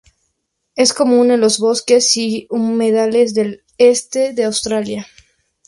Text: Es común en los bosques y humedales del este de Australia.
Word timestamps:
Es 0.75 0.93
común 0.93 1.29
en 1.29 1.41
los 1.41 1.59
bosques 1.59 2.17
y 2.17 2.47
humedales 2.49 3.35
del 3.35 3.63
este 3.77 4.33
de 4.33 4.45
Australia. 4.45 5.05